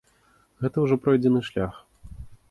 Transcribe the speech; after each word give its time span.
Гэта 0.63 0.77
ўжо 0.85 0.95
пройдзены 1.03 1.41
шлях. 1.51 1.77